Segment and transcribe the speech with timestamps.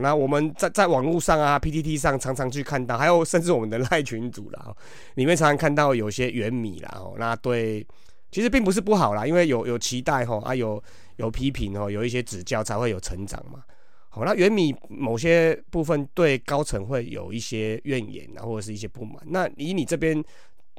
[0.00, 4.74] 那我们在在网络上啊，PTT 上常常去看到，还有甚至我们的赖群组啦，
[5.14, 7.86] 里面常常看到有些原米啦，哦，那对，
[8.30, 10.82] 其实并不是不好啦，因为有有期待哈，啊有
[11.16, 13.62] 有批评哦，有一些指教才会有成长嘛。
[14.08, 19.16] 好，那原米某些部分对高层会有一些怨言啊，或者是一些不满。
[19.26, 20.22] 那以你这边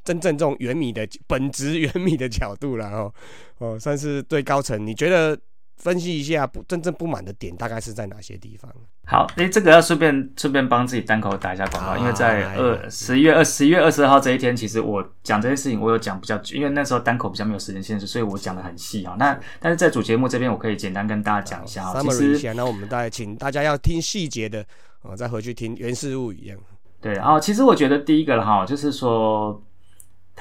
[0.04, 3.14] 真正这种原米的本质原米的角度了哦，
[3.60, 5.40] 哦，算是对高层，你觉得？
[5.82, 8.72] 分析一下不真正不满的点大概是在哪些地方？
[9.06, 19.16] 好，哎，这个要顺便顺便帮自己单口打一下广告，因为在二十一月二十一月二十二号这一天，其实我讲这些事情，我有讲比较，因为那时候单口比较没有时间限制，所以我讲的很细啊。
[19.18, 22.02] 那但是在主节目这边，我可以简单跟大家讲一下啊。
[22.04, 24.64] 其实，那我们再请大家要听细节的
[25.02, 26.58] 啊，再回去听原事物一样。
[27.02, 29.62] 对，然后其实我觉得第一个了哈，就是说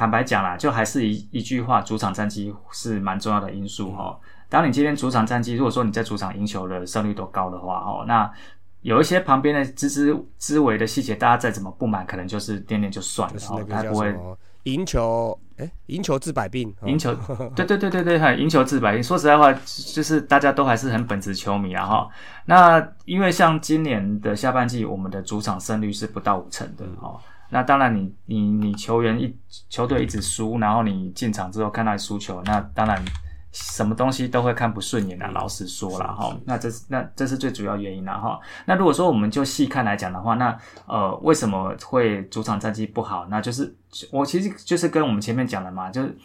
[0.00, 4.18] 坦白讲啦，就还是一一句话，主场战绩是蛮重要的因素哈。
[4.48, 8.32] 当你今天主场战绩，如果说你在主场赢球的胜率都高的话，哦，那
[8.80, 14.16] 有一些旁边的枝枝枝微的细节，大家再怎么不满，可能就是掂掂就算了，哦，他不会
[14.62, 17.14] 赢球，哎，赢球治百病，赢球，
[17.54, 19.04] 对对对对对，哈，赢球治百病。
[19.04, 22.08] 说实在话，就是大家都还是很本职球迷啊，哈。
[22.46, 27.20] 那因为像今年的下半季，我们的主场胜率是不到五成的，哦。
[27.50, 29.36] 那当然，你你你球员一
[29.68, 33.04] 球队一直输，然后你进场之后看到输球，那当然。
[33.52, 38.38] 什么东西都会看不顺眼啊，老实说了哈，那这是那这是最主要原因了哈。
[38.64, 40.56] 那如果说我们就细看来讲的话，那
[40.86, 43.26] 呃为什么会主场战绩不好？
[43.28, 43.76] 那就是
[44.12, 46.16] 我其实就是跟我们前面讲的嘛，就是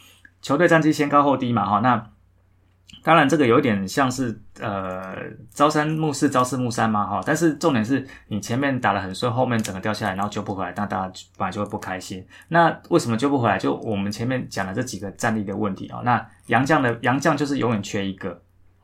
[0.44, 1.80] 球队战绩先高后低嘛哈。
[1.80, 2.12] 那
[3.06, 5.16] 当然，这个有点像是呃
[5.53, 7.22] 朝三暮四，朝四暮三嘛哈。
[7.23, 12.25] 但是重点是你前面打得很顺，后面整个掉下来，然后救不回来，那大家本来就会不开心。
[12.47, 13.59] 那为什么救不回来？
[13.59, 16.02] 就我们前面讲的这几个战力的问题啊。
[16.03, 18.41] 那杨将的杨将就是永远缺一个。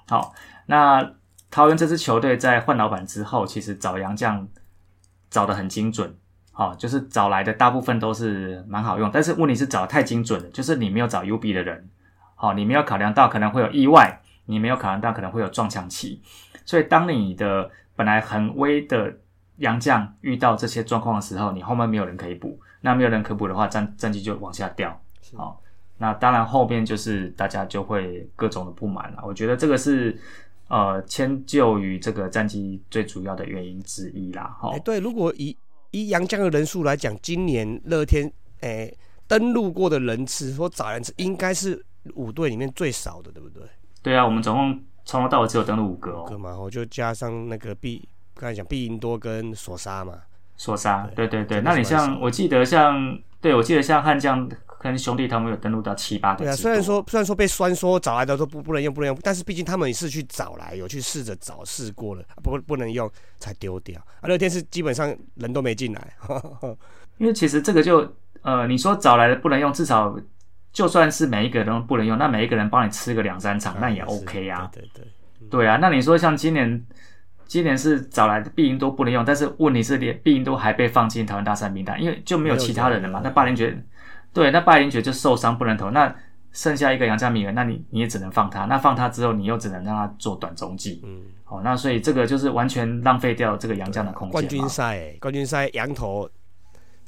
[0.08, 0.36] 好，
[0.68, 1.14] 那
[1.50, 4.48] 桃园这支球队在换老板之后，其实找杨将
[5.32, 6.16] 找的很精准，
[6.52, 11.90] 好，就是找来的大部分都是蛮好用，但是问题是找太精准了，就是你没有找 U B 的人。
[12.42, 16.20] 好，你没有考量到可能会有意外，你没有考量到可能会有撞墙期，
[16.66, 19.16] 所以当你的本来很危的
[19.58, 25.00] 洋将遇到这些状况的时候，你后面没有人可以补，那没有人可补的话，战战绩就往下掉。
[25.36, 25.62] 好，
[26.00, 29.22] 那当然后边就是大家就会各种的不满了。
[29.24, 30.20] 我觉得这个是
[30.68, 34.58] 呃迁就于这个战绩最主要的原因之一啦。
[34.60, 35.56] 哈，对，如果以
[35.92, 38.98] 以洋将的人数来讲，今年乐天诶
[39.28, 41.86] 登陆过的人次或找人次应该是。
[42.16, 43.64] 五队里面最少的，对不对？
[44.02, 46.26] 对啊，我们总共从头到尾只有登录五个哦。
[46.28, 50.14] 个嘛，我就加上那个毕，刚才讲毕赢多跟索沙嘛。
[50.58, 51.62] 索沙，对对对。
[51.62, 56.44] 那你像，我记得像，对我记得像悍将跟兄弟他们有登录到七八个。
[56.44, 63.10] 对啊，虽然说虽然说被酸说找来的都不不能用不能用，但是毕竟他们也是去找来，有去试着找试过了，不不能用
[63.40, 64.00] 才丢掉。
[64.22, 66.14] 啊，乐天是基本上人都没进来，
[67.18, 68.12] 因为其实这个就
[68.42, 70.16] 呃，你说找来的不能用，至少。
[70.74, 74.70] 就算是每一个人不能用，那每一个人帮你吃个两三场，那也 OK 啊。
[74.74, 75.06] 对对
[75.50, 76.86] 对啊，那你说像今年，
[77.46, 83.20] 今年是找来的必赢都不能用，但是问题是连必赢都还被放进台湾大赛名单，因为就没有其他人了嘛。
[83.22, 83.78] 那霸凌爵，
[84.32, 86.16] 对，那霸凌爵就受伤不能投，那
[86.54, 88.66] 剩下一个杨家米人，那你你也只能放他。
[88.66, 91.02] 那放他之后，你又只能让他做短中计。
[91.04, 94.32] 嗯，好，那所以这个就是完全浪费掉这个杨将的空间。
[94.32, 96.30] 冠军赛，冠军赛羊头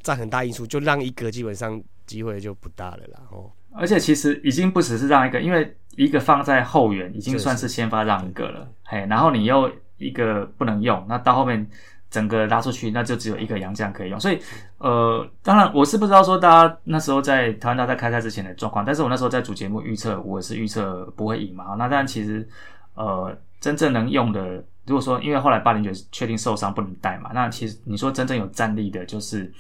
[0.02, 1.82] 占很大因素，就让一个基本上。
[2.06, 3.52] 机会就不大了啦，哦。
[3.76, 11.68] 而且其实已经不只是让一个，因为一个放在后援已经算是先发让一个了，嘿，然后你又一个不能用，那到后面
[12.12, 14.20] 整个拉出去，那就只有一个洋将可以用。
[14.20, 14.38] 所以，
[14.78, 21.74] 呃，当然我是不知道说大家那时候在台湾大赛开赛之前的状况，但是我那时候在主节目预测，我是预测不会赢嘛。
[21.76, 22.48] 那但其实，
[22.94, 29.52] 呃，真正能用的，如果说因为后来八零九确定受伤不能带嘛，那其实你说真正有战力的，就是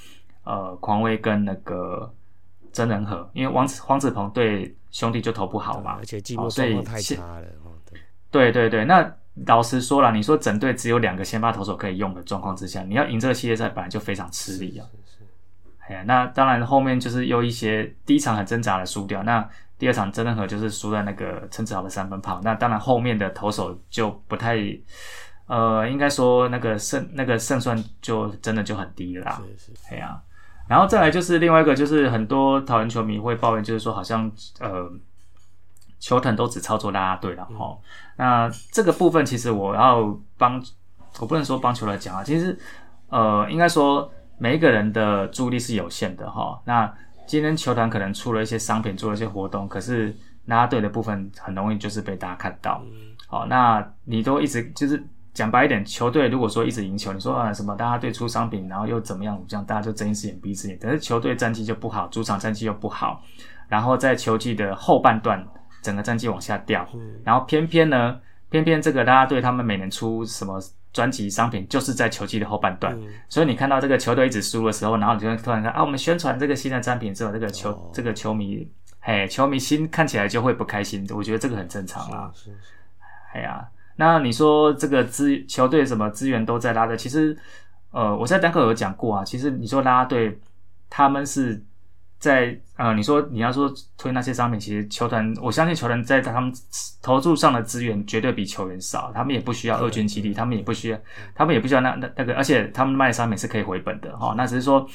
[0.43, 2.13] 呃，狂威跟那个。
[2.73, 7.47] 真人和，因为王子黄子鹏对兄弟就投不好嘛，而且季末状况太差了。
[8.29, 9.15] 对对对，那
[9.45, 14.85] 老实说了，你说整队只有两个先发投手可以用的状况之下，你要赢这个系列赛本来就非常吃力啊。
[15.87, 19.47] 哎呀，那当然后面就是又一些第一场很挣扎的输掉，那
[19.77, 24.57] 第二场真人和就是输在那个陈子豪的三分炮，那当然后面的投手就不太，
[25.45, 29.41] 呃，应该说那个胜那个胜算就真的就很低了。
[29.57, 30.19] 是是，哎呀。
[30.67, 34.89] 然后再来就是另外一个，就是很多桃园球迷会抱怨，就是说好像呃，
[35.99, 37.77] 球团都只操作拉拉队了哈。
[38.17, 40.63] 那这个部分其实我要帮，
[41.19, 42.57] 我不能说帮球来讲啊，其实
[43.09, 46.61] 呃，应该说每一个人的注意力是有限的哈。
[46.65, 46.91] 那
[47.27, 50.15] 今天球团可能出了一些商品，做了一些活动，可是
[50.45, 52.81] 拉拉队的部分很容易就是被大家看到。
[53.27, 55.03] 好，那你都一直就是
[55.33, 60.77] 讲白一点，球队如果说一直赢球，你说啊什么大家队出商品，然后又怎么样，这样大家就睁一只眼闭一只眼。
[60.79, 63.19] 但是球队战绩就不好，主场战绩又不好，
[63.67, 65.43] 然后在球季的后半段，
[65.81, 66.87] 整个战绩往下掉，
[67.23, 68.19] 然后偏偏呢，
[68.51, 72.95] 偏偏这个大家队他们每年出什么专辑商品，就是在球季的后半段，
[73.27, 78.69] 所以你看到这个球队一直输的时候，然后你就会突然看啊，我们宣传这个新的产品之后，这个球这个球迷，
[78.99, 82.73] 嘿，球迷心看起来就会不开心，我觉得这个很正常啊，是是
[83.33, 83.67] 哎呀。
[83.95, 87.37] 那你说这个资球队什么资源都在拉队，其实，
[87.91, 89.23] 呃，我在单口有讲过啊。
[89.23, 90.39] 其实你说拉队，
[90.89, 91.63] 他们是
[92.17, 96.51] 在呃，你说你要说推那些商品，其实球团我相信球团在他们
[97.01, 100.99] 投注上的资源绝对比球员少，他们也不需要二军基地，他们也不需要，
[101.35, 104.33] 他们也不需要那那那个，而且他们卖的商品是可以回本的哈。
[104.35, 104.87] 那只是说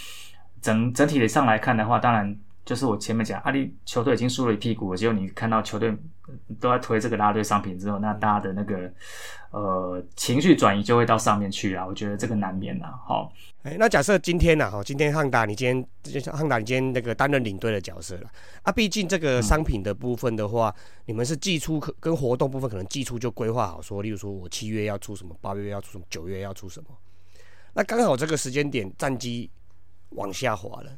[0.60, 2.36] 整整体的上来看的话，当然。
[2.68, 5.90] 就是我前面讲，阿里球队已经输了一屁股，结果你看到球队
[6.60, 8.92] 都在推这个拉队商品之后，那大家的那个
[9.52, 11.86] 呃情绪转移就会到上面去啊。
[11.86, 13.00] 我觉得这个难免啊。
[13.06, 13.32] 好，
[13.62, 18.30] 哎，那假设今天呢，哈，今天汉达你今天汉达你今天那个担任领队的角色了
[18.60, 18.70] 啊。
[18.70, 20.74] 毕竟这个商品的部分的话，
[21.06, 26.90] 你们是季初跟活动部分可能寄出就规划好，说例如说我七月要出什么，八月要出什么，九月要出什么。
[27.72, 29.50] 那刚好这个时间点战绩
[30.10, 30.90] 往下滑了，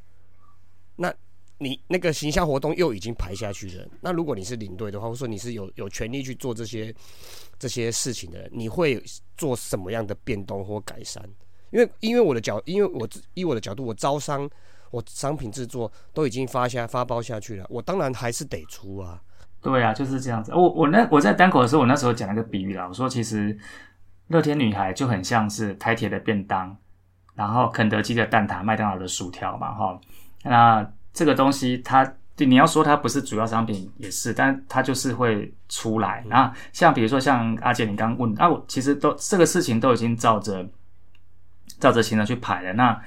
[0.97, 1.15] 那。
[1.63, 6.93] 你那个形象活动又已经排下去了，那如果你是领队的话，或者说你是有有权利去做这些
[7.59, 8.99] 这些事情的人，你会
[9.37, 11.23] 做什么样的变动或改善？
[11.71, 14.49] 因为因为我的角，因为我以我的角度，我招商，
[14.91, 19.21] 我商品制作都已经发下发包下去了，我当然还是得出啊。
[19.61, 20.55] 对啊，就是这样子。
[20.55, 23.55] 我我那我在单口的时候，我那时候讲了个比喻啦，我说其实
[24.29, 26.75] 乐天女孩就很像是台铁的便当，
[27.35, 30.01] 然后肯德基的蛋挞，麦当劳的薯条嘛，哈，
[30.43, 30.91] 那。
[31.21, 36.25] 这个东西，它你要说它不是主要商品也是，但它就是会出来。
[36.31, 40.67] 然后像比如说像阿杰你刚刚问啊，我其实都这个事情都已经照着
[41.79, 42.73] 照着行程去排了。
[42.73, 42.99] 那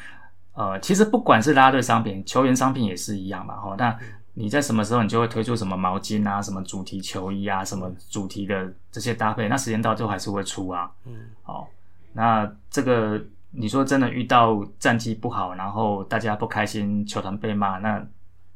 [0.53, 3.55] 呃，其实不管是拉队商品、球员商品也是一样嘛。
[3.55, 3.97] 哈，那
[4.35, 10.91] 你在什么时候你就会推出什么毛巾啊、什么主题球衣啊、什么主题的这些搭配，那时间到之后还是会出啊。
[11.05, 11.67] 嗯，好，
[12.13, 13.19] 那这个。
[13.55, 18.03] 你说真的遇到战绩不好，然后大家不开心，球团被骂，那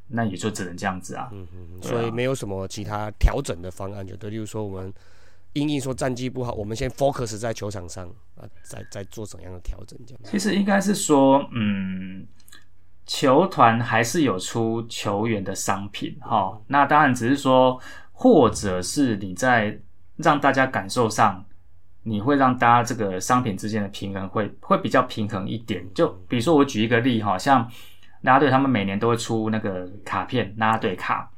[0.07, 1.29] 那也就只能这样子啊。
[1.31, 1.81] 嗯嗯。
[1.83, 4.31] 所以没有什么其他调整的方案，就对。
[4.31, 4.91] 例如说，我们
[5.53, 10.21] 因应说战绩不好，我们先 focus 在球场上啊，再再做怎样的调整这样。
[10.23, 12.25] 其实应该是说，嗯，
[13.05, 16.59] 球团还是有出球员的商品哈。
[16.65, 17.79] 那当然只是说，
[18.11, 19.79] 或者是你在
[20.15, 21.45] 让大家感受上。
[22.07, 25.85] 你会让大家这个商品之间的平衡会会比较平衡一点。
[25.93, 27.69] 就比如说我举一个例哈，像
[28.21, 31.29] 拉队他们每年都会出那个卡片拉队卡，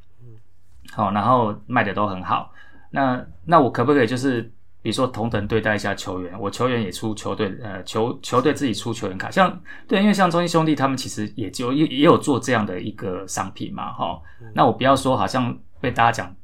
[0.94, 2.54] 好，然后卖的都很好。
[2.92, 4.42] 那那我可不可以就是
[4.82, 6.40] 比如说同等对待一下球员？
[6.40, 14.22] 我球员也出球队呃球球队自己出球员卡，像对，因为像中信兄弟他们其实也就也也有做这样的一个商品嘛哈。
[14.54, 16.36] 那我不要说好像被大家讲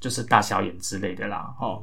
[0.00, 1.80] 就是大小眼之类的啦哈。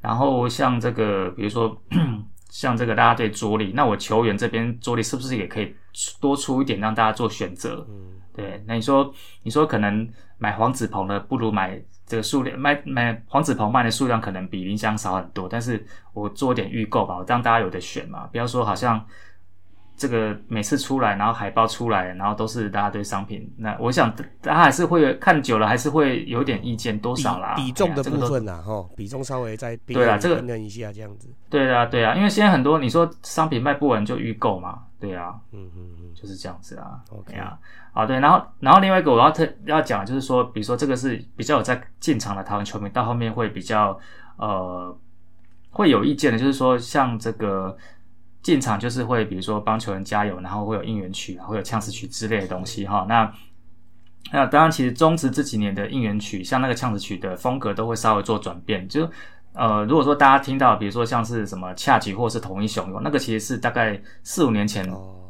[0.00, 1.80] 然后像这个，比如说
[2.50, 5.74] 像这个大家对桌力，那我球员这边桌力是不是也可以
[6.20, 7.86] 多出一点，让大家做选择？
[7.88, 8.62] 嗯，对。
[8.66, 9.12] 那你说，
[9.42, 19.04] 你说可能买黄子鹏的不如买这个数量，卖买黄子鹏卖的数量可能比林香少很多，但是我做点预购吧，我让大家有的选嘛，不要说好像。
[19.98, 23.52] 这个每次出来，然后海报出来，然后都是大家对商品。
[23.56, 24.08] 那我想，
[24.40, 27.54] 大家还是会看久了，还是会有点意见，多少啦？
[27.56, 31.28] 比重的部分呐，哈，比重稍微再对啊，这个平衡一下这样子。
[31.50, 37.00] 对啊，对啊，因为现在很多你说商品卖不完就预购嘛，对啊，嗯嗯嗯，就是这样子啊。
[37.10, 37.58] OK 啊，
[37.92, 43.98] 好对，然后然后另外一个我要特要讲就是说，比如说这个是比较有在进场的台湾球迷，到后面会比较
[44.36, 44.96] 呃
[45.70, 47.76] 会有意见的，就是说像这个。
[48.48, 53.04] 进场就是会，比如说帮球员加油，然后会有应援曲啊，会有呛死曲之类的东西哈。
[53.06, 53.30] 那
[54.32, 58.88] 那当然，其实中职这几年的应援曲，像那个呛死曲的风格都会稍微做转变。
[58.88, 59.06] 就
[59.52, 64.82] 呃，如果说大家听到，比如说像是什么恰吉或是同一雄勇，那个其实是大概四五年前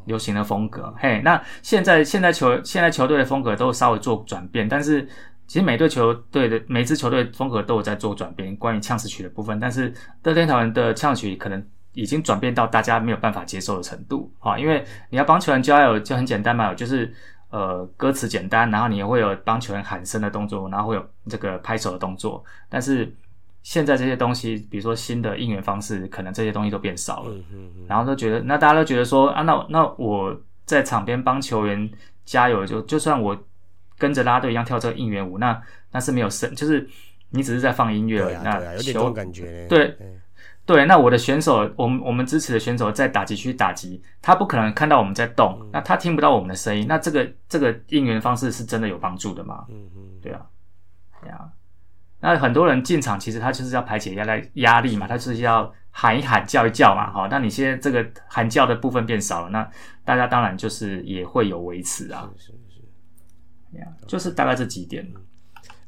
[0.04, 0.94] 流行的风格。
[0.96, 5.02] 嘿，那现在现在球现在球队的风格都稍微做转变，但是
[5.48, 8.54] 其实每队球队的每支球队风格都有在做转变。
[8.54, 11.60] 关于呛死曲的部分，但是德天桃园的呛曲可能。
[11.98, 14.56] 已经转变到大家没有办法接受的程度啊！
[14.56, 17.12] 因为你要帮球员加油就很简单嘛，就是
[17.50, 22.44] 呃歌词简单，然后你也会有帮球员喊声的动作，然后会有这个拍手的动作。
[22.68, 23.12] 但是
[23.64, 27.34] 现在这些东西，比如说新的应援方式，可能这些东西都变少了。
[27.88, 31.90] 然后都觉得，那大家都觉得说啊，那那我在场边帮球员
[32.24, 33.36] 加油，就就算我
[33.98, 36.88] 跟着拉队一样跳这个应援舞，那那是没有声，就是
[37.30, 38.36] 你只是在放音乐而已。
[38.44, 39.66] 那有点这种感觉。
[39.68, 39.88] 对。
[39.98, 40.18] 对，
[40.86, 49.64] 那我的选手，我们我们支持的选手在打击区打击，他不可能看到我们在动，那他听不到我们的声音，那这个这个应援方式是真的有帮助的吗？
[49.70, 50.46] 嗯嗯，对啊，
[51.22, 51.48] 对啊。
[52.20, 59.70] 那很多人进场，其实他就是要排解压力压力嘛，他就是要喊一喊叫一叫嘛，好，那你现在这个喊叫的部分变少了，那
[60.04, 62.28] 大家当然就是也会有维持啊，
[64.06, 65.06] 就是大概这几点。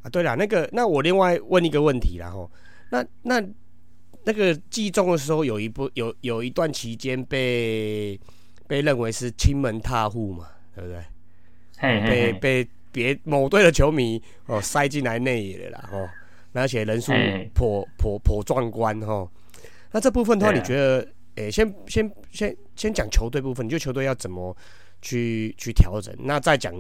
[0.03, 2.51] 啊，对了，那个那我另外问一个问题然后，
[2.91, 3.43] 那那
[4.25, 8.19] 那个季中的时候有一部有有一段期间被
[8.67, 11.03] 被认为是亲门踏户嘛，对不对？
[11.79, 16.09] 嘿嘿被嘿，被别某队的球迷哦塞进来内野了啦哦，
[16.53, 19.29] 而且人数哎颇颇颇壮观哦。
[19.93, 24.57] 那这部分的话，你觉得，诶、先先先先讲球队部分，你觉得球队要怎么
[25.01, 26.15] 去去调整？
[26.19, 26.73] 那再讲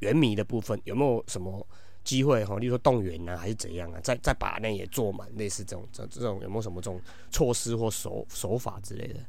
[0.00, 1.64] 原迷的部分，有没有什么
[2.08, 2.56] 机会哈？
[2.56, 4.00] 例如说动员啊，还是怎样啊？
[4.02, 6.98] 再再把那也做满，类似这种这这种有没有什么这种
[7.30, 9.20] 措施或手手法之类的？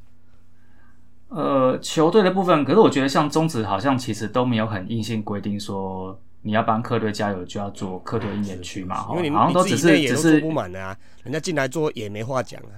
[1.28, 12.72] 呃，球队的部分，可是我觉得像中职好像其实都没有很硬性规定说你要帮客队加油就要做客队应援区嘛，因为你好像都只是只是不满的啊，人家进来做也没话讲啊。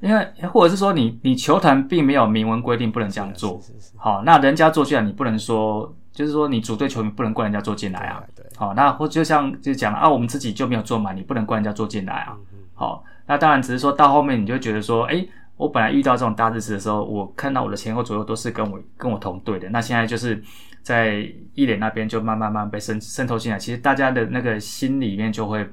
[0.00, 3.60] 因为或者是说你你球团并没有明文规定不能这样做，
[3.96, 8.24] 好，那人家做进来你不能说，就是说你主队球迷不能怪人家做进来啊，
[8.60, 12.36] 对，好，那或就像就讲啊，我们自己就没有做满，你不能怪人家做进来啊。
[12.52, 15.26] 嗯好，那当然只是说到后面你就觉得说，哎，
[15.56, 20.42] 我本来遇到这种大日子的时候，我看到我的前后左右都是跟我跟我同队的，那现在就是
[20.82, 25.68] 在一脸那边就慢慢慢被渗渗透进来，其实大家的那个心里面就会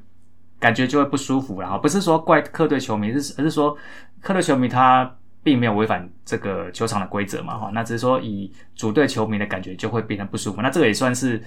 [0.60, 3.77] 感觉就会不舒服了哈不是说怪客队球迷，是而是说
[4.22, 5.13] 客队球迷他。
[5.44, 11.41] 并没有违反这个球场的规则嘛，哈，那只是说以主队球迷的感觉就会变得不舒服，那这个也算是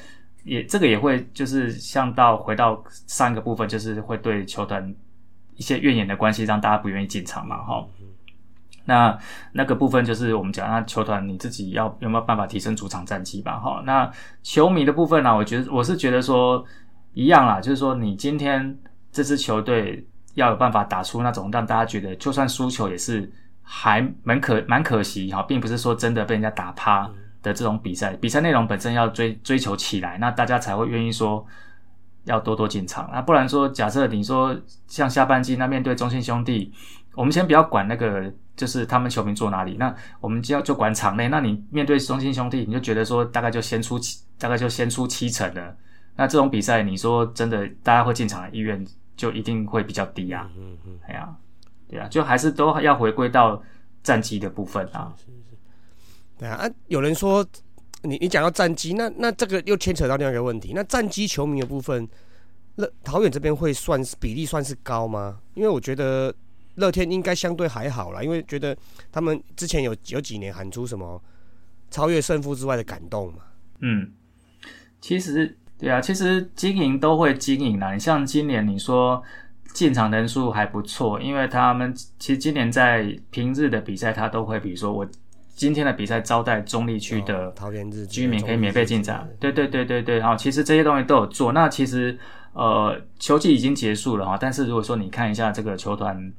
[0.45, 4.95] 也这个也会就是像到回到上一个部分，就是会对球团
[5.57, 7.87] 一些怨言的关系，让大家不愿意进场嘛，哈。
[8.87, 9.17] 那
[9.53, 13.83] 那个部分就是我们讲，那球团你自己要有没有办法提升主场战绩吧，哈。
[13.85, 14.11] 那
[14.43, 16.65] 球迷的部分呢、我觉得我是觉得说
[17.13, 18.77] 一样啦，就是说你今天
[19.13, 20.05] 这支球队
[20.35, 23.31] 要有办法打出那种让大家觉得就算输球也是
[23.63, 27.09] 还蛮可蛮可惜哈，并不是说真的被人家打趴
[27.43, 31.45] 的这种比赛，比赛内容本身要追追求起来，那大家才会愿意说
[32.25, 33.09] 要多多进场。
[33.13, 34.55] 那不然说，假设你说
[34.87, 36.73] 像下半季那面对中信兄弟，
[37.15, 41.29] 我们先不要管那个就是他们球迷坐哪里，那我们就要就管场内。
[41.29, 45.77] 那你面对中信兄弟，你就觉得说大概就先出七，大概就先出七成了。
[46.17, 48.85] 那这种比赛，你说真的，大家会进场的意愿
[49.17, 50.47] 就一定会比较低啊。
[50.59, 51.35] 嗯嗯，哎呀、
[51.89, 53.63] 对啊，就还是都要回归到
[54.03, 55.11] 战绩的部分啊。
[56.41, 57.47] 对啊，啊，有人说
[58.03, 62.09] 你你讲到战机，那那这个又牵扯到另外一个问题，那战机球迷的部分，
[62.77, 65.39] 乐桃园这边会算是比例算是高吗？
[65.53, 66.35] 因为我觉得
[66.77, 68.75] 乐天应该相对还好啦，因为觉得
[69.13, 71.23] 他们之前有有几年喊出什么
[71.91, 73.41] 超越胜负之外的感动嘛。
[73.81, 74.11] 嗯，
[74.99, 77.93] 其实对啊，其实经营都会经营啦。
[77.93, 79.23] 你像今年你说
[79.75, 85.07] 进场人数还不错，因为他们其实今年在平日的比赛，他都会比如说我
[85.61, 89.29] 今天的比赛招待中立区的哦桃园日居民可以免费进场。
[89.39, 91.53] 对对对对对，好，其实这些东西都有做。
[91.53, 92.19] 那其实
[92.55, 96.33] 呃，球季已经结束了哈，但是如果说你看一下这个球团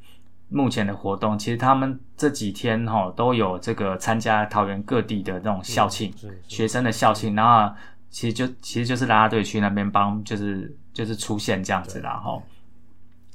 [0.49, 6.11] 目前的活动，其实他们这几天哈都有这个参加桃园各地的那种校庆，
[6.47, 7.71] 学生的校庆，然后
[8.09, 12.41] 其实就其实就是拉拉队去那边帮，就是就是出现这样子啦哈。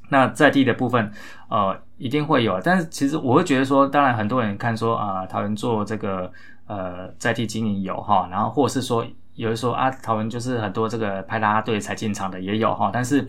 [0.08, 1.12] 那在地的部分，
[1.48, 6.30] 呃，一定会有，但是其实我会觉得说，当然很多人看说啊、桃园做这个
[6.66, 13.26] 呃在地经营有哈，然后或者是说有人说啊，桃园就是很多这个派啦啦队才进场的也有哈，但是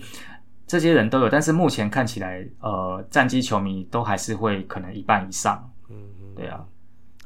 [0.65, 6.59] 这些人都有，但是目前看起来，呃，战机球迷都还是会可能一半以上，嗯嗯，对啊，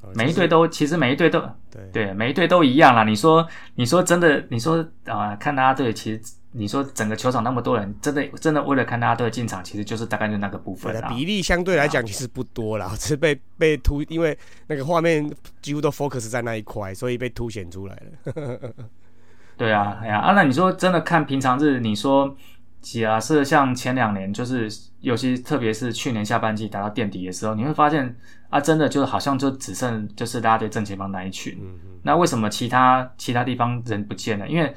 [0.04, 1.40] 哦每一队都其实每一队都
[1.72, 1.90] 对。
[1.92, 3.04] 对，每一队都一样啦。
[3.04, 6.22] 你说，你说真的，你说啊、看啦啦队，其实
[6.54, 15.32] 你说整个球场那么多人，真的真的为了看大家队进场，其实就是大概就那个部分比例相对来讲其实不多啦， 只是被被突，因为那个画面
[15.62, 18.60] 几乎都 focus 在那一块，所以被凸显出来了。
[19.56, 22.36] 对啊，哎呀啊，那你说真的看平常日，你说
[22.82, 24.68] 假设像前两年，就是
[25.00, 28.16] 尤其特别是去年下半季达到垫底的时候，你会发现
[28.50, 31.58] 啊，真的就好像就只剩就是大家对正前方那一群。
[32.04, 34.48] 那为什么其他其他地方人不见了？
[34.50, 34.74] 因为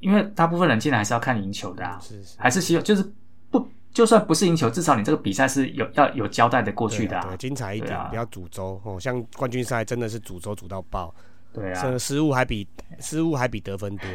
[0.00, 3.12] 因为大部分人进来还是要看赢球的啊，是是还是希望就是
[3.50, 7.48] 不就算不是赢球，至少你这个比赛是有要有交代的过去的啊对啊对，。
[7.48, 8.98] 精彩一点不要主轴哦。
[9.00, 11.12] 像冠军赛真的是主轴主到爆，
[11.52, 12.66] 对啊，这个失误还比
[13.00, 14.08] 失误还比得分多，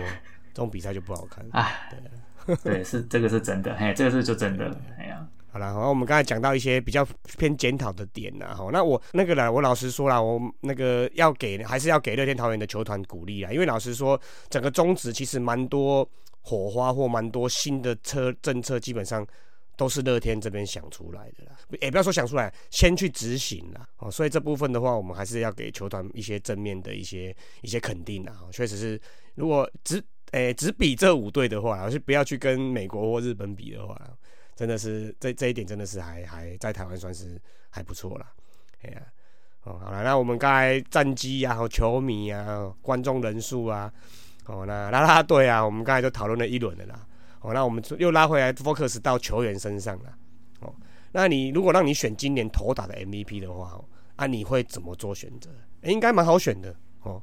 [0.53, 1.45] 这种比赛就不好看。
[1.51, 1.89] 哎，
[2.63, 4.65] 对， 是这个是真的，嘿，这个是就真的，
[4.97, 7.07] 哎呀，好了，然后我们刚才讲到一些比较
[7.37, 14.19] 偏检讨的点呐，哈，那我那个呢，我老实说啦，我那个要给还是要给乐天桃园的球团鼓励啊，因为老实说，
[14.49, 16.09] 整个中职其实蛮多
[16.41, 19.23] 火花或蛮多新的车政策，基本上
[19.77, 28.99] 都是乐天这边想出来的啦，也不要说想出来，先去执行啦，哦，所以这部分的话，我们还是要给球团一些正面的一些一些肯定啊，确实是，
[29.35, 33.95] 如果只诶只比这五队的话，而是不要去跟美国或日本比的话。
[34.55, 38.31] 真的是这这一点真的是还还在台湾算是还不错啦。
[38.83, 39.01] 哎呀，
[39.63, 43.91] 哦好了，那我们刚才战绩呀、和球迷啊、观众人数啊，
[44.45, 47.07] 哦那拉拉队啊，我们刚才都讨论了一轮的啦，
[47.41, 50.13] 哦那我们又拉回来 focus 到球员身上了，
[50.59, 50.73] 哦
[51.11, 53.79] 那你如果让你选今年头打的 MVP 的话，
[54.15, 55.49] 啊你会怎么做选择？
[55.83, 57.21] 应该蛮好选的哦。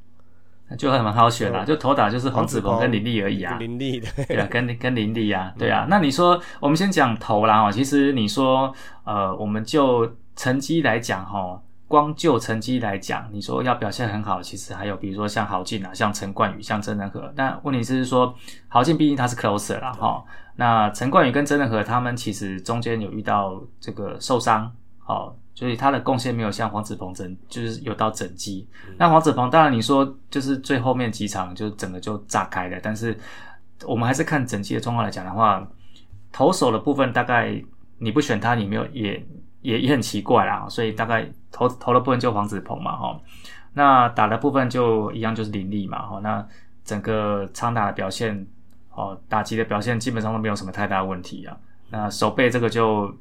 [0.79, 5.87] 就很蛮好选啦，就头打就是黄子鹏跟林立而已啊，林立的，对啊，跟 跟林立啊，对啊。
[5.91, 8.73] 那你说，我们先讲投啦哦，其实你说，
[9.05, 17.33] 呃，我们就成绩来讲哈，光就成绩来讲，你说要表现很好，其实还有比如说像郝进啊，像陈冠宇，像曾仁和。
[17.37, 18.35] 那问题是说，
[18.69, 20.23] 郝进毕竟他是 closer 啦哈，
[20.57, 25.35] 那陈冠宇跟曾仁和他们其实中间有遇到这个受伤，好。
[25.61, 28.67] 所以他的贡献没有像黄子鹏整，就是有到整季。
[28.97, 33.15] 那黄子鹏当然你说就是最后面几场就整个就炸开了，但是
[33.85, 35.69] 我们还是看整季的状况来讲的话，
[36.33, 37.63] 投手的部分大概
[37.99, 39.23] 你不选他，你没有也
[39.61, 40.67] 也也很奇怪啦。
[40.67, 43.21] 所以大概投投的部分就黄子鹏嘛，哈。
[43.75, 46.21] 那打的部分就一样就是林立嘛，哈。
[46.23, 46.43] 那
[46.87, 48.47] 整个长打的表现，
[48.95, 51.55] 哦，打击的表现基本上都没有什么太大问题啊。
[51.91, 53.15] 那手背这个就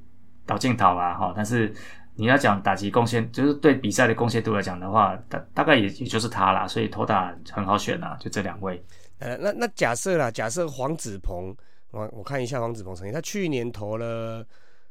[0.45, 1.75] 倒镜头啦，哈，但是。
[2.19, 8.83] 你要讲打击贡献，就是对比赛的贡献度来讲的话，大大概也也就是他啦，所以投打很好选啊，就这两位。
[9.19, 11.55] 呃，那那假设啦，假设黄子鹏，
[11.91, 14.45] 我我看一下黄子鹏成绩，他去年投了，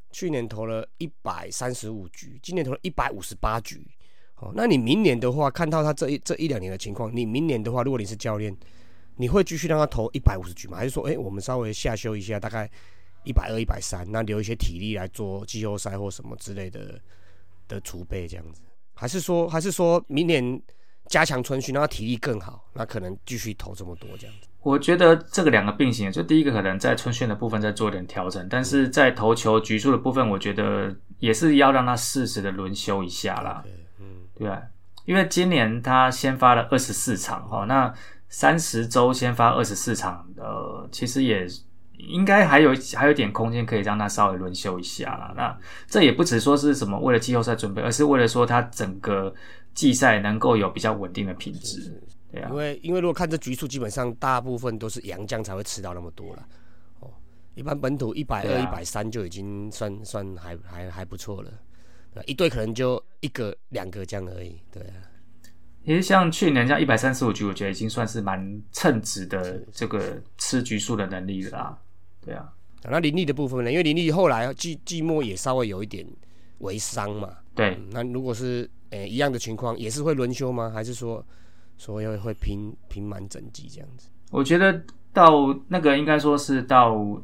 [0.09, 3.87] 去年投了一百三十五局，今年投了一百五十八局。
[4.37, 8.57] 哦，那你明年的话，看到他这一这一两年的情况，你明年的话，如果你是教练，
[9.17, 10.77] 你会继续让他投一百五十局吗？
[10.77, 12.67] 还是说，哎，我们稍微下修一下，大概
[13.23, 16.99] 一百二、一百三，那留一些体力来做季后赛或什么之类的？
[17.69, 18.61] 的储备这样子，
[18.93, 20.61] 还是说，还是说明年
[21.07, 24.49] 加强春训，让他体力更好，那可能继续投这么多这样子。
[24.61, 33.61] 我觉得这个两个并行，就第一个可能在春训的部分再做点调整，但是在投球局数的部分，我觉得也是要让他适时的轮休一下啦。
[33.63, 34.05] 对，嗯，
[34.35, 34.61] 对啊，
[35.05, 37.93] 因为今年他先发了二十四场哈，那
[38.27, 41.47] 三十周先发二十四场，呃，其实也。
[42.07, 45.33] 应该还有还有点空间可以让他稍微轮休一下啦。
[45.35, 45.57] 那
[45.87, 49.33] 这也不只说是什么为了季后赛准备，而是为了说他整个
[49.73, 52.01] 季赛能够有比较稳定的品质。
[52.31, 56.47] 对啊，因为因为如果看这局数，基本上大部分都是洋将才会吃到那么多了。
[57.01, 57.11] 哦，
[57.55, 61.51] 一般本土一百二、一百三就已经算算还还还不错了。
[62.25, 64.61] 一队可能就一个两个这样而已。
[64.71, 64.99] 对啊，
[65.85, 71.77] 其实像去年这样一百三十五局，我觉得已经算是蛮称职的这个吃局数的能力了啦。
[72.21, 72.51] 对啊，
[72.83, 73.71] 那林立的部分呢？
[73.71, 76.05] 因为林立后来季季末也稍微有一点
[76.59, 77.29] 微伤嘛。
[77.55, 80.69] 对，那如果是诶一样的情况，也是会轮休吗？
[80.73, 81.25] 还是说
[81.77, 84.09] 说要会拼拼满整季这样子？
[84.31, 87.21] 我觉得到那个应该说是到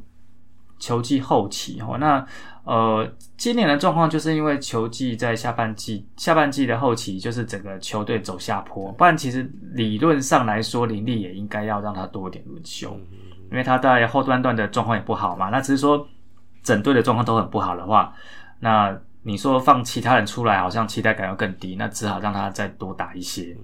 [0.78, 1.96] 球季后期哈。
[1.96, 2.26] 那
[2.64, 12.98] 呃，今年的状况就是因为球季在下半季，下半季的后期就是整个球队走下坡，不然其实理论上来说，林立也应该要让他多点轮休。
[13.50, 16.06] 因为他在后端段的状况也不好嘛，那只是说
[16.62, 18.12] 整队的状况都很不好的话，
[18.60, 23.56] 那你说放其他人出来，好像期待感要更低，那只好让他再多打一些，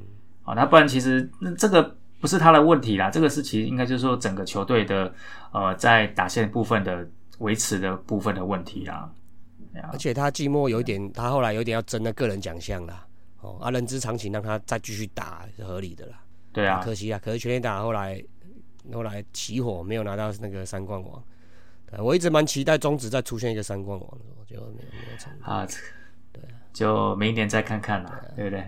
[0.42, 5.12] 好，那不然其实那这个不是他的问题啦，这个是其实应该就是说整个球队的
[5.53, 9.09] 呃在打线部分的维持的部分的问题啊。
[9.90, 13.07] 而且他季末有一点，他后来有点要争那个人奖项啦，
[13.40, 16.14] 哦，啊，人之常情，让他再继续打是合理的啦。
[16.53, 18.23] 对啊，可惜啊，可是全垒打后来。
[18.92, 21.23] 后来起火，没有拿到那个三冠王。
[21.99, 25.53] 我一直蛮期待中职再出现一个三冠王的，就没有没有成功。
[25.53, 25.66] 啊，
[26.33, 26.42] 对，
[26.73, 28.64] 就明年再看看了，对不对？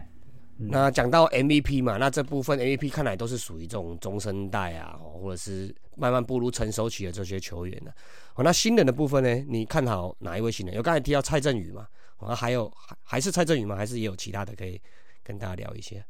[0.59, 7.91] 那讲到 MVP 嘛，那这部分 MVP 看来都是属于这种中生代啊，或者是慢慢步入成熟期的这些球员呢。
[8.35, 9.35] 哦，那新人的部分呢？
[9.49, 10.77] 你看好哪一位新人？
[10.77, 11.89] 有刚才提到蔡振宇嘛？
[12.19, 13.75] 哦，还有还还是蔡振宇吗？
[13.75, 14.79] 还是也有其他的可以
[15.23, 16.05] 跟大家聊一些？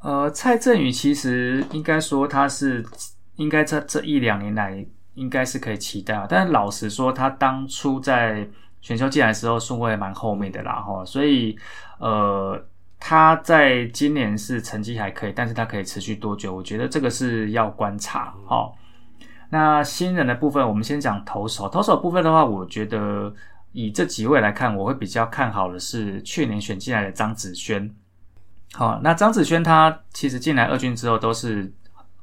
[0.00, 2.84] 呃，蔡振宇其实应该说他是。
[3.36, 8.46] 应该在这一两年来应该是可以期待啊，但是老实说，他当初在
[8.80, 11.58] 选秀进来的时候顺位蛮后面的啦，哈，所以
[11.98, 12.62] 呃，
[13.00, 16.54] 他在今年是成绩还可以，但是他可以持续多久？
[16.54, 18.70] 我觉得这个是要观察，哈。
[19.48, 23.32] 那新人的部分，我们先讲投手，投手部分的话，我觉得
[23.72, 27.88] 以这几位来看，我会比较看好的是去年选进来的张子轩。
[28.72, 31.72] 好，那张子轩他其实进来二军之后都是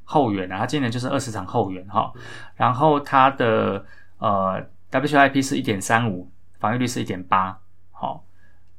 [0.04, 2.12] 后援啊，他今年就是二十场后援哈。
[2.56, 3.86] 然后他的
[4.18, 7.58] 呃 WIP 是一点三五，防御率是一点八，
[7.92, 8.24] 好，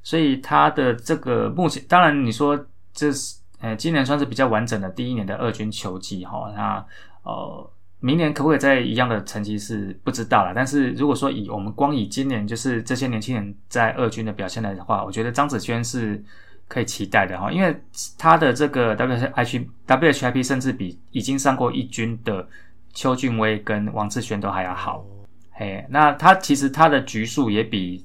[0.02, 6.86] 所以他的这个目前，当然你说这是呃今年算是比较完整的第一年的二军球季哈，那
[7.22, 7.70] 呃。
[8.00, 16.22] 明年可不可以在一样的成绩是不知道了，但是如果说以我们光以今年就是这些年轻人在二军的表现来的话，我觉得张子萱是
[16.68, 17.74] 可以期待的哈，因为
[18.18, 22.46] 他的这个 W H W H I P 甚至比已经上过一军的
[22.92, 25.04] 邱俊威跟王志轩都还要好，
[25.52, 28.04] 嘿，那他其实他的局数也比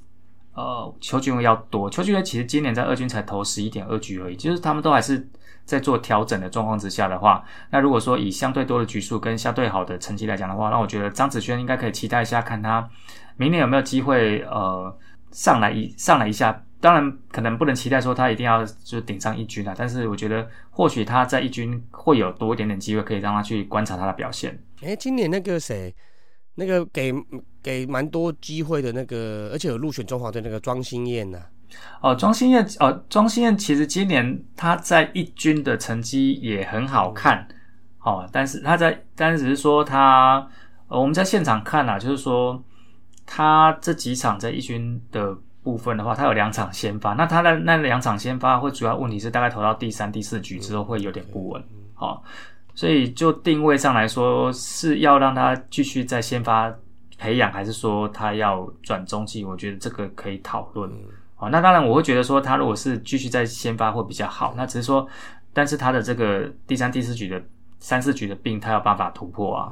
[0.53, 5.27] 呃邱俊威要多，邱俊威其实今年在二军才投十一点二局而已，就是他们都还是。
[5.65, 12.89] 在做调整的状况之下的话，那如果说以相对多的局数跟相对好的成绩来讲的话，那我觉得张子萱应该可以期待一下，看他
[13.37, 14.91] 明年有没有机会呃
[15.29, 16.63] 上来一上来一下。
[16.81, 24.57] 当然可能不能期待说他一定要就顶上一军啊，但是我觉得或许他在一军会有多一点点机会，可以让他去观察他的表现。
[24.81, 25.93] 哎，今年那个谁，
[26.55, 27.13] 那个给
[27.61, 31.41] 给蛮多机会的那个，而且有入选中华队那个庄心燕呢。
[32.01, 37.47] 哦，庄心燕哦，庄心燕其实今年他在一军的成绩也很好看，
[37.99, 40.47] 哦，但是他在，但是只是说他，
[40.87, 42.63] 呃，我们在现场看啊，就是说
[43.25, 45.37] 他这几场在一军的
[45.69, 51.63] 部分的话，他有两场先发，那他的那两场先发会主要问题是大概投到第三、第四局之后会有点不稳，
[51.97, 52.19] 哦，
[52.73, 56.73] 所以就定位上来说是要让他继续在先发
[57.19, 59.45] 培养，还是说他要转中继？
[59.45, 60.89] 我觉得这个可以讨论。
[61.37, 64.53] 哦，那当然我会觉得说，他如果是继续在先发会比较好。
[64.57, 65.07] 那只是说，
[65.53, 67.41] 但是他的这个第三、第四局的
[67.79, 69.71] 三四局的病，他有办法突破啊。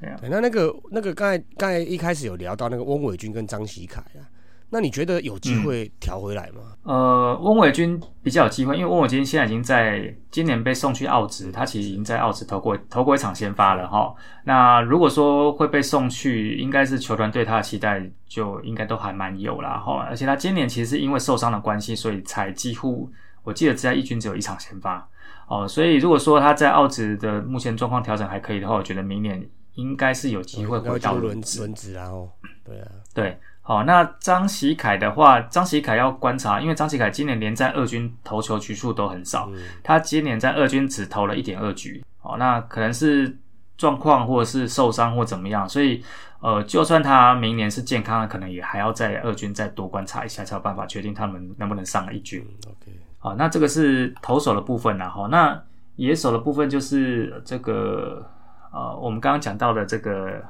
[0.00, 4.22] 对，那那个那个刚才刚才一开始有聊到那个翁伟军跟张喜凯啊。
[4.70, 6.60] 那你觉得有机会调回来吗？
[6.82, 14.14] 呃，翁伟军比较有机会，因为翁伟军现在已经在今年被送去澳职，他其实已经在澳职投过投过一场先发了哈。
[14.44, 20.04] 那如果说会被送去，应该是球团对他的期待就应该都还蛮有啦哈。
[20.08, 23.10] 而且他今年其实是因为受伤的关系，所以才几乎
[23.44, 25.08] 我记得只在一军只有一场先发
[25.48, 25.66] 哦。
[25.66, 32.30] 所以如果说他在澳职的目前状况调整还可以的话，我觉得明年应该是有机会回到轮轮值然后，
[32.64, 33.38] 对啊，对。
[33.68, 39.46] 好，那张喜凯的话，张喜凯要观察，因为张喜凯今年连在二军投球局数都很少，
[39.82, 42.02] 他今年在二军只投了一点二局。
[42.22, 43.36] 哦，那可能是
[43.76, 46.02] 状况或者是受伤或怎么样，所以
[46.40, 52.42] 呃，就算他明年是健康的，可能也还要在二军再多观察一下，才有办法决定他们能不能上一军。
[52.66, 55.10] OK，好，那这个是投手的部分啦。
[55.10, 55.62] 哈，那
[55.96, 58.26] 野手的部分就是这个
[58.72, 60.42] 呃，我们刚刚讲到的这个。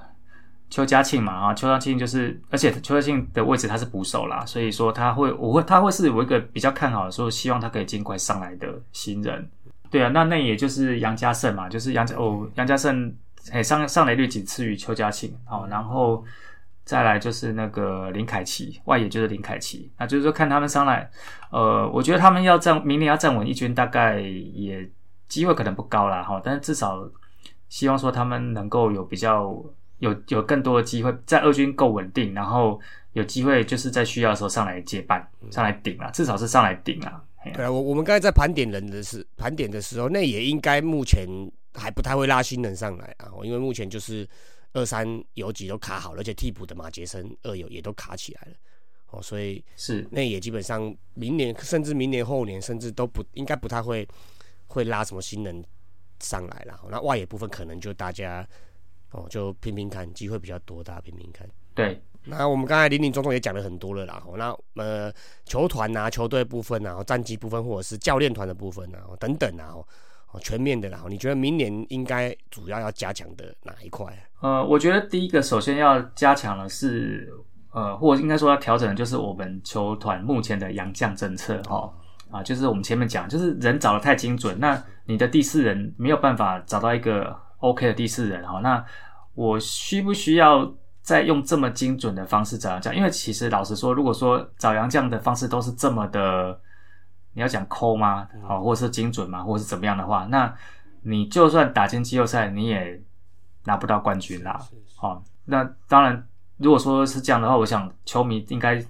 [0.71, 9.51] 邱家庆嘛，啊，邱家庆就是，而且邱家庆的位置他是捕手啦，所以说他会，我会，他会是我一个比较看好的，说希望他可以尽快上来的新人。
[9.91, 13.15] 对啊，那那也就是杨家胜嘛，就是杨家哦，杨家胜，
[13.51, 16.23] 哎，上上垒率仅次于邱家庆，哦，然后
[16.85, 21.11] 再来就是那个林凯奇，外野就是林凯奇，那就是说看他们上来，
[21.51, 24.87] 呃，我觉得他们要站，明年要站稳一军，大概也
[25.29, 27.09] 机会可能不高啦，哈，但是至少
[27.71, 29.65] 希望说他们能够有比较。
[29.99, 32.81] 有有更多的机会，在二军够稳定，然后
[33.15, 37.23] 有机会就是在需要的时候上来接班，上来顶啊，至少是上来顶啊。
[37.55, 41.27] 对啊，我我们刚才在盘点人的是盘点的时候，那也应该目前
[41.75, 44.29] 还不太会拉新人上来啊，因为目前就是
[44.73, 48.55] 二三有几都卡好了，而且替补的马杰森二有也都卡起来了
[49.11, 54.07] 哦，所以是那也基本上明年甚至明年后年甚至都不应该不太会
[54.67, 55.65] 会拉什么新人
[56.21, 56.79] 上来了。
[56.91, 58.47] 那外野部分可能就大家。
[59.11, 61.49] 哦，就拼拼看，机会比较多，大家拼拼看。
[61.75, 64.23] 对，那我们刚才林林总总也讲了很多了啦。
[64.37, 65.13] 那呃，
[65.45, 69.73] 球团啊，球队部分啊，战绩部分，或者是教练团的部分啊，等等啊，
[70.33, 71.05] 哦，全面的啦。
[71.09, 74.07] 你觉得明年应该主要要加强的哪一块？
[74.43, 77.33] 呃，我觉得第一个首先要加强的是，
[77.73, 81.91] 呃，或者应该说要调整的就是我们球团目前的洋将政策哈。
[82.31, 87.35] 啊，就是我们前面讲，就是人找的太精准，那你的第四人没有办法找到一个。
[87.59, 88.85] OK 的第四人哈，那
[89.35, 92.95] 我需不需要再用这么精准的方式找洋将？
[92.95, 96.61] 因为其实老实说，如果说找洋将的方式都是这么的，
[97.33, 98.29] 你要讲抠吗？
[98.49, 99.43] 哦，或者是精准吗？
[99.43, 100.55] 或者是怎么样的话，那
[101.03, 103.01] 你就算打进季后赛，你也
[103.65, 104.61] 拿不到冠军啦。
[105.01, 106.27] 哦，那当然，
[106.59, 108.85] 如果说是这样的话，我想球迷应该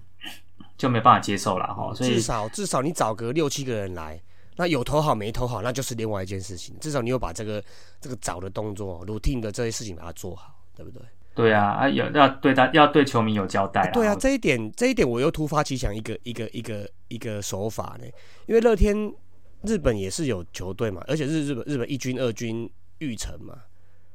[0.77, 1.93] 就没办法接受了哈。
[1.95, 4.21] 所以至少至少你找个六七个人来。
[4.59, 6.75] 那有投好没投好，那就是另外一件事情。
[6.81, 7.63] 至少你有把这个
[8.01, 11.01] 这个找的动作、routine 的这些事情把它做好，对不对？
[11.33, 18.07] 对啊，啊有要对他要对球迷有交代、对啊，哦这一点这一点我又突发奇想一个一个一个一个手法呢，
[18.47, 19.15] 因为乐天
[19.63, 22.69] 日本也是有球队嘛，而且日日本日本一军、二军
[22.99, 23.57] 育成嘛，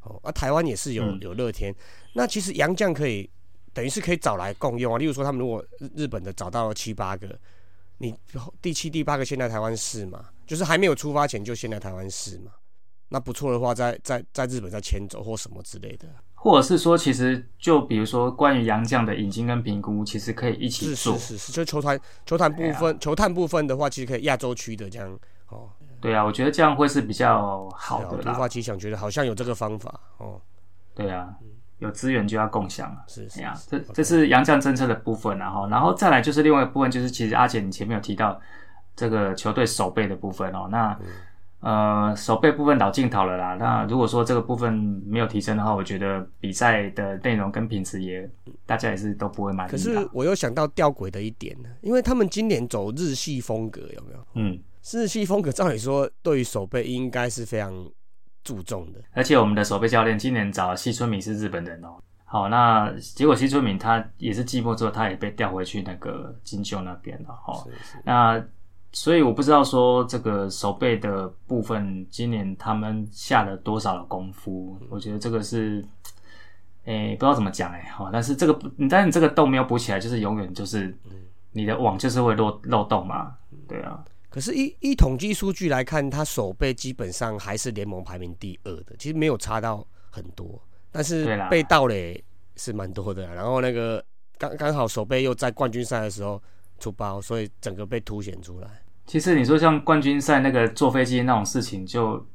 [0.01, 1.73] 哦，啊台湾也是有嗯有乐天，
[2.13, 3.29] 那其实杨将可以
[3.71, 7.39] 等于是可以找来共用啊，例如说他们如果日日本的找到了七八个，
[7.97, 8.13] 你
[8.61, 12.51] 第七、第八个先来台湾试嘛，就是还没有出发前就先来台湾试嘛。
[13.09, 21.37] 那不错的话，在在在日本再迁走或什么之类的，或者是说，其实就比如说关于洋将的引进跟评估，其实可以一起是做是。
[21.37, 25.69] 是是，就球团球团部哎分、球探部分的话，其实可以亚洲区的这样哦。
[26.01, 28.33] 对啊，我觉得这样会是比较好的啦。
[28.33, 30.41] 突发奇想，觉得好像有这个方法哦。
[30.95, 31.33] 对啊，
[31.79, 33.03] 有资源就要共享啊。
[33.07, 38.39] 是是哎呀，这这是洋将政策的部分然后然后再来就是另外一部分，就是其实阿姐你前面有提到
[38.95, 40.91] 这个球队守备的部分哦，那。
[41.01, 41.07] 嗯
[41.65, 43.55] 呃，守备部分老镜头了啦。
[43.57, 44.73] 那如果说这个部分
[45.07, 48.29] 没有提升的话，我觉得比赛的内容跟品质也，
[48.65, 49.77] 大家也是都不会满意可。
[49.77, 54.27] 是我又想到吊诡的一点呢，因为他们今年走日系风格，有没有？
[54.33, 54.59] 嗯，
[54.91, 57.73] 日系风格照理说对于手背应该是非常
[58.43, 58.99] 注重的。
[59.13, 61.95] 而且我们的守备教练今年找西村敏是日本人哦。
[62.25, 67.53] 好，那结果西村敏他也是寂寞之后，他也被调回去那个金秀那边了哈。
[67.63, 68.43] 是是那
[68.91, 74.79] 所以我不知道说这个手背的部分，今年他们下了多少的功夫？
[74.89, 75.83] 我觉得这个是，
[76.85, 80.95] 诶、不知道怎么讲诶，好，但是这个不，但是你这个洞没有补起来，就是永远就是
[81.51, 83.35] 你的网就是会漏漏洞嘛，
[83.67, 84.03] 对啊，
[84.33, 90.59] 可是一一统计数据来看，他手背基本上还是联盟排名第二的，其实没有差到很多，
[90.91, 92.23] 但是被盗垒
[92.55, 93.33] 是蛮多的啊。
[93.35, 94.03] 然后那个
[94.39, 96.41] 刚刚好手背又在冠军赛的时候
[96.79, 98.67] 出包，所以整个被凸显出来。
[99.05, 102.25] 其实你说像冠军赛那个坐飞机那种事情就，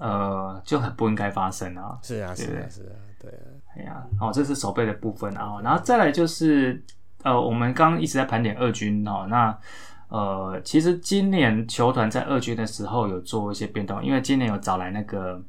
[0.00, 3.46] 呃就很不应该发生啊，是啊，是啊，是啊，对啊。
[3.76, 6.82] 哎呀，哦，这是手背的部分啊，哦然后再来就是
[7.22, 9.56] 呃，我们刚刚一直在盘点二军哦，那
[10.08, 15.42] 呃，其实今年球团在二军的时候有做一些变动，因为今年有找来那个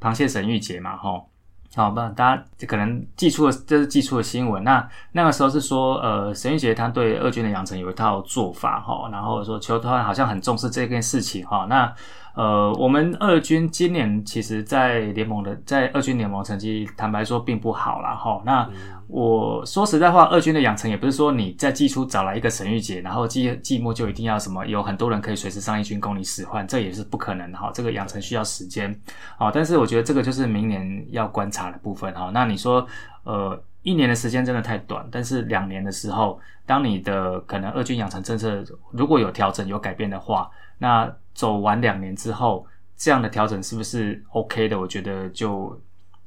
[0.00, 1.28] 螃蟹沈玉杰嘛，吼、
[1.74, 4.62] 好，吧大家可能寄出了这是寄出的新闻。
[4.62, 11.66] 那那个时候是说，呃，沈玉杰他对二军的养成有一套做法哈，然后说球团好像很重视这件事情哈。
[11.68, 11.92] 那
[12.38, 18.40] 呃，我们二军今年其实，在联盟的在二军联盟成绩，坦白说并不好啦哈。
[18.46, 18.70] 那
[19.08, 27.72] 我说实在话，二军的养成也不是说你在季初找来一个沈玉杰，然后季季末就一定要什么有很多人可以随时上一军供你使唤，这也是不可能的哈。
[27.74, 28.96] 这个养成需要时间
[29.36, 32.30] 啊，但是我觉得这个就是明年要观察的部分哈。
[32.32, 32.86] 那你说
[33.24, 40.48] 呃，一年的时间真的太短，但是两年的时候，当你的可能二军养成政策如果有调整有改变的话，
[40.78, 44.76] 那走完两年之后，这样的调整是不是 OK 的？
[44.76, 45.80] 我觉得就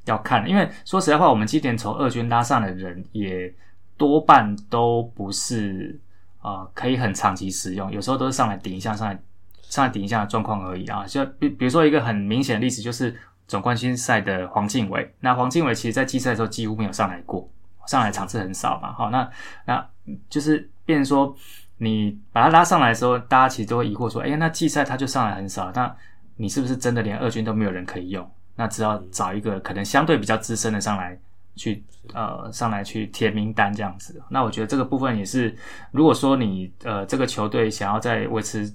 [0.05, 3.53] 要看，因为说实在话，我们今年从二军拉上的人也
[3.97, 5.99] 多半都不是
[6.41, 9.21] 呃可以很长期使用，有时候都是上来顶一下，上来
[9.63, 11.05] 上来顶一下的状况而已啊。
[11.05, 13.13] 就比比如说一个很明显的例子，就是
[13.49, 15.13] 总冠军赛的黄敬伟。
[15.19, 17.51] 那黄敬伟其实在季赛的时候几乎没有上来过，
[17.85, 18.93] 上来场次很少嘛。
[18.93, 19.29] 好，那
[19.65, 19.85] 那
[20.29, 21.35] 就是变成说。
[21.83, 25.91] 你把他拉上来的时候，大家其实都会疑惑说：“哎、那季赛他就上来很少，那
[26.35, 28.29] 你是不是真的连二军都没有人可以用？
[28.55, 31.17] 那只要找一个可能相对比较资深的上来
[31.55, 34.21] 去呃上来去填名单这样子。
[34.29, 35.55] 那我觉得这个部分也是，
[35.91, 38.71] 如果说你呃这个球队想要再维持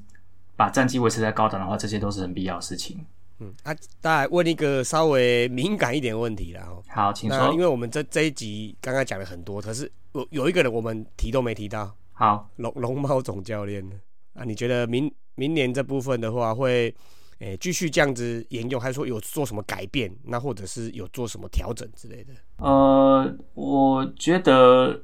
[0.57, 2.99] 把战绩维持在高档的话，这些都是很必要的事情。
[3.39, 6.63] 嗯，啊，再来问一个稍微敏感一点的问题了。
[6.63, 7.61] 哦，好，请说那因。
[7.61, 13.95] 为我们这这一集刚刚讲了很多，可是有有一个人我们提都没提到，好，龙龙猫总教练呢？
[14.33, 16.95] 啊，你觉得明明年这部分的话会，
[17.41, 20.11] 诶、继续这样子沿用，还是说有做什么改变？
[20.25, 22.33] 那或者是有做什么调整之类的？
[22.57, 24.99] 呃，我觉得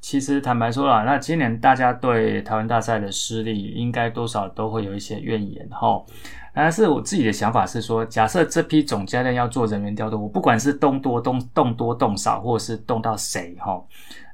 [0.00, 6.04] 其实坦白说啦，那今年大家对台湾大赛的失利，应该多少都会有一些怨言哈。
[6.52, 13.80] 但是我自己的想法是说，假设这批总教练要做人员调度，我不管是动多动动多动少，或者是动到谁哈，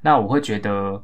[0.01, 1.03] 那我会觉得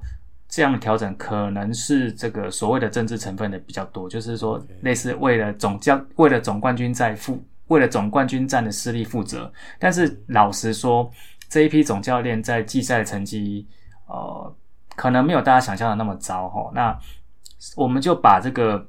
[0.48, 9.52] 这样的调整可能是这个所谓的政治成分的比较多，就是说类似为了总教为了总冠军在负为了总冠军战的失利负责。
[9.78, 11.10] 但是老实说，
[11.50, 13.68] 这一批总教练在季赛的成绩，
[14.06, 14.56] 呃，
[14.96, 16.70] 可能没有大家想象的那么糟哈。
[16.74, 16.98] 那
[17.76, 18.88] 我们就把这个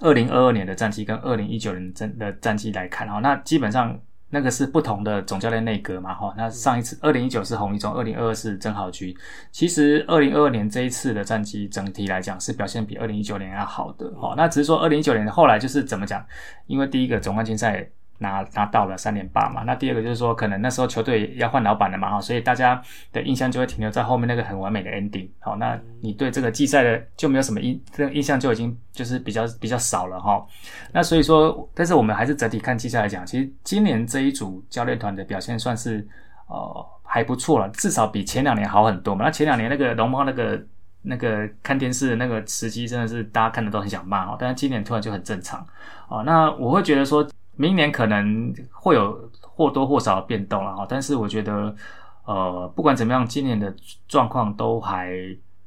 [0.00, 3.98] 二零二二年的战绩跟二零一九年战的战绩来看哈，那基本上
[4.30, 6.32] 那个是不同的总教练内阁嘛哈。
[6.36, 9.14] 那上一次二零一九是洪一中，二零二二是曾豪居。
[9.52, 14.34] 其实二零二二年这一次的战绩整体来讲是表现比二零一九年要好的哈。
[14.36, 16.24] 那只是说二零一九年后来就是怎么讲，
[16.66, 17.86] 因为第一个总冠军赛
[18.20, 19.64] 拿拿到了三连霸嘛。
[19.66, 22.80] 那第二个就是说，可能那时候球队要换老板了嘛哈，所以大家
[23.12, 25.28] 的印象就会停留在后面那个很完美的 ending。
[25.40, 30.46] 好，那你对这个季赛的就没有什么印，这个印象就已经就是比较比较少了哈。
[30.92, 36.06] 那所以说，但是我们还是整体看季赛来讲，其实今年这一组教练团的表现算是
[36.46, 39.24] 呃还不错了，至少比前两年好很多嘛。
[39.24, 40.62] 那前两年那个龙猫那个。
[41.02, 45.66] 那个看电视的那个时机真的是大家看的都很想骂哦，但是今年突然就很正常
[46.08, 46.22] 哦。
[46.26, 47.26] 那我会觉得说
[47.60, 51.76] 明年可能会有或多或少的变动了哈，但是我觉得
[52.24, 53.74] 呃不管怎么样，今年的
[54.08, 55.12] 状况都还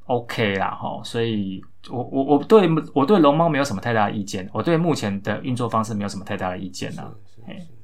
[0.08, 1.00] OK 啦哈。
[1.04, 7.14] 所以我我我对我对龙猫没有什么太大的意见，我对目前的运作方式没有什么太大的意见啦。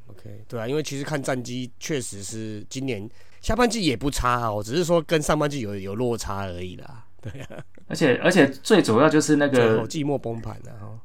[0.07, 3.07] OK，对啊，因为其实看战绩确实是今年
[3.41, 7.05] 下半季也不差哦，只是说跟上半季有有落差而已啦。
[7.21, 7.47] 对啊，
[7.87, 10.99] 而且而且最主要就是那个寂寞崩盘的哈。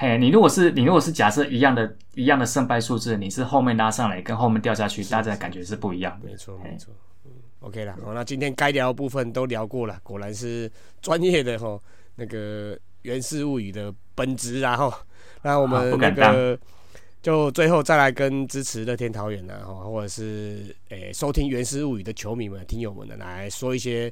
[0.00, 6.18] 嘿，你如果是你如果是假设一样的一样的胜败数字，你是后面拉上来跟后面掉下去，大家感觉是不一样。
[6.24, 6.90] 没错没错，
[7.26, 7.94] 嗯，OK 了。
[8.02, 11.78] 好，那今天该聊的部分都聊过了，果然是专业的哈。
[12.16, 14.90] 那个《原氏物语》的本质，然后
[15.42, 16.58] 那我们那个
[17.20, 24.10] 就最后再来跟支持乐天桃园的哈，或者是诶收听《原始物语》的球迷们、听友们的来说一些。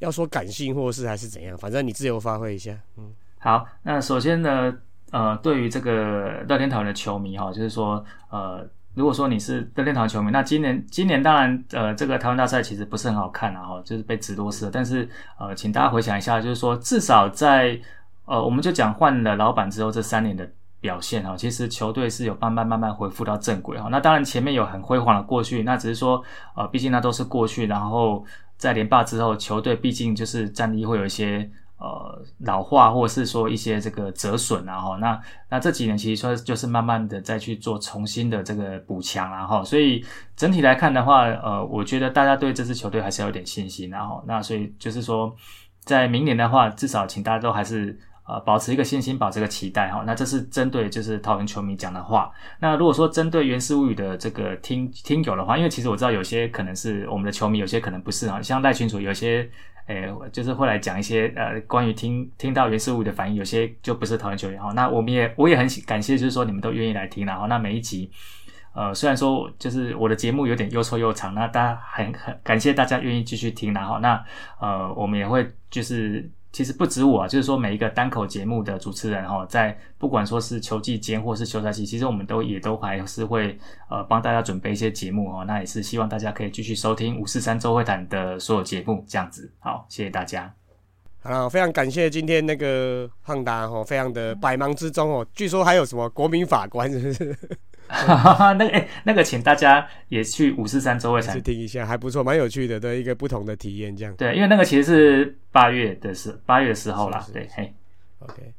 [0.00, 2.78] 要说感性，或是还是怎样，反正你自由发挥一下。
[2.98, 4.76] 嗯，好，那首先呢，
[5.10, 14.68] 呃，对于这个乐天桃园的球迷哈，就是说，呃，如果说你是乐天桃园球迷，那今年今年当然，呃，这个台湾大赛其实不是很好看啊，哈，就是被直多斯。
[14.72, 17.78] 但是，呃，请大家回想一下，就是说，至少在，
[18.24, 20.48] 呃，我们就讲换了老板之后这三年的
[20.80, 23.88] 表现哈，其实球队是有慢慢慢慢恢复到正轨哈。
[23.90, 26.22] 那当然前面有很辉煌的过去，那只是说，
[26.56, 28.24] 呃，毕竟那都是过去，然后。
[28.56, 40.04] 在连霸之后，球队毕竟就是战力会有一些呃老化，或是说一些这个折损，然后那那这几年其实说就是慢慢的再去做重新的这个补强，然后所以
[40.36, 45.34] 整体来看的话，呃，我觉得大家对这支球队还是有点信心，然后那所以就是说
[45.84, 47.98] 在明年的话，至少请大家都还是。
[48.26, 50.02] 呃，保持一个信心，保持一个期待哈。
[50.06, 52.32] 那这是针对就是桃园球迷讲的话。
[52.58, 58.40] 那如果说针对原始物语的这个听听友的话，因为其实我知道有些可能是我们的球迷，有些可能不是啊。
[58.40, 59.46] 像赖群主有些，
[59.88, 64.72] 诶，就是会来讲一些呃关于听听到原始物语的反应，有些就不是桃园球员哈。
[64.72, 68.10] 那我们也我也很感谢，就是说你们都愿意来听然后那每一集，
[68.72, 74.24] 呃，虽然说就是我的节目有点又臭又长，那大家很很感谢大家愿意继续听然后那
[74.58, 76.30] 呃，我们也会就是。
[76.54, 83.58] 其实不止我啊，就是说每一个单口节目的主持人哈，在不管说是球季间或是休赛期，其实我们都也都还是会
[83.90, 85.44] 呃帮大家准备一些节目哦。
[85.44, 90.54] 那也是希望大家可以继续收听五四三周会谈的所有节目，这样子好，谢谢大家。
[91.24, 97.36] 好，非常感谢今天那个汉达哦，非常的百忙之中哦，据说还有什么国民法官是不是？
[98.54, 104.14] 那个哎，那个，请大家也去五四三周会去听一下，还不错，蛮有趣的，对一个不同的体验，这样。
[104.16, 107.72] 对，因为那个其实是八月的时，八月的时候啦，对，嘿
[108.20, 108.52] ，OK。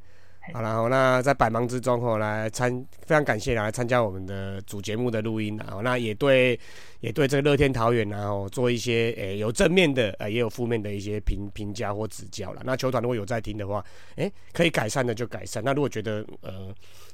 [0.54, 2.72] 好了，好，那在百忙之中哦，来参
[3.06, 6.60] 非常感谢来参加我们的主节目的录音啊，那也对
[7.00, 12.62] 也对这个乐天桃园然后做一些诶有正面的呃也有负面的一些评评价或指教了。
[12.64, 13.84] 那球团如果有在听的话，
[14.18, 15.64] 诶可以改善的就改善。
[15.64, 16.74] 那如果觉得呃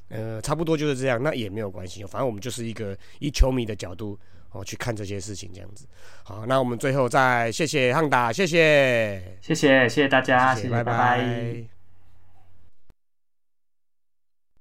[0.10, 4.20] 呃差不多就是这样，那也没有关系，反正我们就是一个以球迷的角度
[4.52, 5.88] 哦去看这些事情这样子。
[6.24, 11.81] 好，那我们最后再谢谢汉达，谢谢，谢谢，谢谢大家，谢谢，拜拜。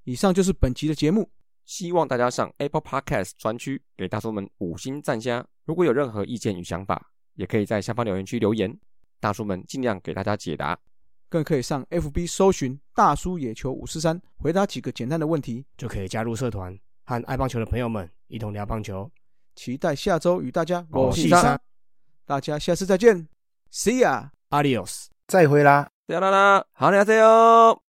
[0.05, 1.31] 以上就是本期的节目，
[1.65, 5.45] 希望大家上 Apple Podcast 专区给大叔们五星赞加。
[5.65, 8.77] 如果有任何意见与想法，也可以在下方留言区留言，
[9.21, 10.79] 大叔们尽量给大家解答。
[11.29, 19.09] 更可以上 FB 搜寻“大叔野球五四三”，回答几个简单的问题，就可以加入社团，和爱棒球的朋友们一同聊棒球。
[19.55, 21.61] 期待下周与大家我四三，
[22.25, 23.29] 大家下次再见
[23.73, 27.90] ，See ya，Adios，再会啦，再啦啦，好，再见哟。